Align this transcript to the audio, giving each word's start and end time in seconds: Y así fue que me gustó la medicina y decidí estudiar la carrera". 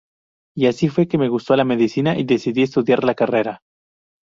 Y 0.57 0.65
así 0.65 0.89
fue 0.89 1.07
que 1.07 1.19
me 1.19 1.27
gustó 1.29 1.55
la 1.55 1.63
medicina 1.63 2.17
y 2.17 2.23
decidí 2.23 2.63
estudiar 2.63 3.03
la 3.03 3.13
carrera". 3.13 3.61